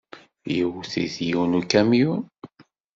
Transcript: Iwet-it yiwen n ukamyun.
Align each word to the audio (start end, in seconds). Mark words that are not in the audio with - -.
Iwet-it 0.59 1.15
yiwen 1.27 1.51
n 1.57 1.57
ukamyun. 1.59 2.23